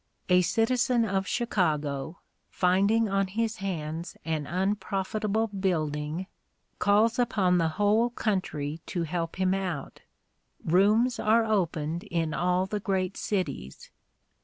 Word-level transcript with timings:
A 0.29 0.41
citizen 0.41 1.05
of 1.05 1.27
Chicago, 1.27 2.21
finding 2.49 3.07
on 3.07 3.27
his 3.27 3.57
hands 3.57 4.17
an 4.25 4.47
unprofitable 4.47 5.45
building, 5.45 6.25
calls 6.79 7.19
upon 7.19 7.59
the 7.59 7.67
whole 7.77 8.09
country 8.09 8.81
to 8.87 9.03
help 9.03 9.35
him 9.35 9.53
out. 9.53 10.01
Rooms 10.65 11.19
are 11.19 11.45
opened 11.45 12.01
in 12.05 12.33
all 12.33 12.65
the 12.65 12.79
great 12.79 13.15
cities. 13.15 13.91